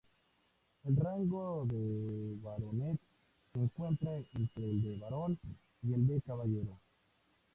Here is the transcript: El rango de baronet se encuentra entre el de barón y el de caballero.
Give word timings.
El 0.83 0.95
rango 0.95 1.63
de 1.67 2.35
baronet 2.41 2.99
se 3.53 3.59
encuentra 3.59 4.17
entre 4.33 4.63
el 4.63 4.81
de 4.81 4.97
barón 4.97 5.37
y 5.83 5.93
el 5.93 6.07
de 6.07 6.19
caballero. 6.23 6.79